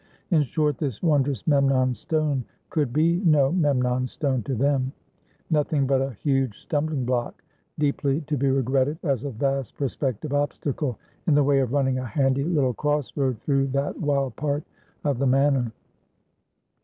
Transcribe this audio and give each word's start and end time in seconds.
In 0.31 0.41
short, 0.41 0.79
this 0.79 1.03
wondrous 1.03 1.45
Memnon 1.45 1.93
Stone 1.93 2.43
could 2.71 2.91
be 2.91 3.17
no 3.23 3.51
Memnon 3.51 4.07
Stone 4.07 4.41
to 4.45 4.55
them; 4.55 4.91
nothing 5.51 5.85
but 5.85 6.01
a 6.01 6.09
huge 6.23 6.57
stumbling 6.63 7.05
block, 7.05 7.43
deeply 7.77 8.21
to 8.21 8.35
be 8.35 8.49
regretted 8.49 8.97
as 9.03 9.25
a 9.25 9.29
vast 9.29 9.75
prospective 9.77 10.33
obstacle 10.33 10.97
in 11.27 11.35
the 11.35 11.43
way 11.43 11.59
of 11.59 11.71
running 11.71 11.99
a 11.99 12.03
handy 12.07 12.43
little 12.43 12.73
cross 12.73 13.15
road 13.15 13.37
through 13.37 13.67
that 13.67 13.95
wild 13.99 14.35
part 14.35 14.63
of 15.03 15.19
the 15.19 15.27
Manor. 15.27 15.71